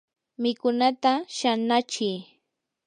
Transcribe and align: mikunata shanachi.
mikunata 0.41 1.11
shanachi. 1.37 2.09